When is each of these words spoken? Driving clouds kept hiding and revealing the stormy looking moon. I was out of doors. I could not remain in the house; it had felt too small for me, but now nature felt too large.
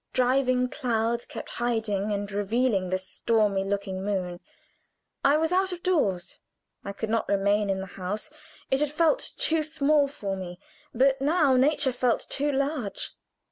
Driving 0.13 0.67
clouds 0.67 1.27
kept 1.27 1.47
hiding 1.47 2.11
and 2.11 2.31
revealing 2.31 2.89
the 2.89 2.97
stormy 2.97 3.63
looking 3.63 4.03
moon. 4.03 4.39
I 5.23 5.37
was 5.37 5.51
out 5.51 5.71
of 5.71 5.83
doors. 5.83 6.39
I 6.83 6.91
could 6.91 7.11
not 7.11 7.29
remain 7.29 7.69
in 7.69 7.81
the 7.81 7.85
house; 7.85 8.31
it 8.71 8.79
had 8.79 8.89
felt 8.91 9.31
too 9.37 9.61
small 9.61 10.07
for 10.07 10.35
me, 10.35 10.59
but 10.91 11.21
now 11.21 11.55
nature 11.55 11.93
felt 11.93 12.25
too 12.31 12.51
large. 12.51 13.11